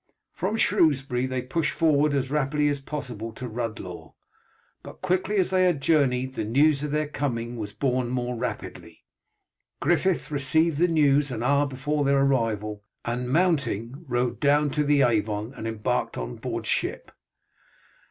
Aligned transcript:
From 0.33 0.57
Shrewsbury 0.57 1.27
they 1.27 1.43
pushed 1.43 1.73
forward 1.73 2.15
as 2.15 2.31
rapidly 2.31 2.69
as 2.69 2.81
possible 2.81 3.31
to 3.33 3.47
Rhuddlaw; 3.47 4.15
but 4.81 5.03
quickly 5.03 5.35
as 5.35 5.51
they 5.51 5.65
had 5.65 5.79
journeyed, 5.79 6.33
the 6.33 6.43
news 6.43 6.81
of 6.81 6.89
their 6.89 7.07
coming 7.07 7.55
was 7.55 7.71
borne 7.71 8.09
more 8.09 8.35
rapidly. 8.35 9.05
Griffith 9.79 10.31
received 10.31 10.79
the 10.79 10.87
news 10.87 11.29
an 11.29 11.43
hour 11.43 11.67
before 11.67 12.03
their 12.03 12.17
arrival, 12.17 12.83
and 13.05 13.29
mounting, 13.29 14.03
rode 14.07 14.39
down 14.39 14.71
to 14.71 14.83
the 14.83 15.03
Avon 15.03 15.53
and 15.53 15.67
embarked 15.67 16.17
on 16.17 16.37
board 16.37 16.65
ship. 16.65 17.11